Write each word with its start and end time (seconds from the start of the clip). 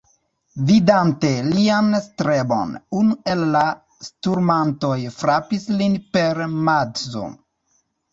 Vidante 0.67 1.29
lian 1.49 1.91
strebon, 2.05 2.71
unu 2.99 3.17
el 3.33 3.43
la 3.55 3.61
sturmantoj 4.07 4.95
frapis 5.19 5.69
lin 5.83 5.99
per 6.17 6.43
madzo. 6.71 7.23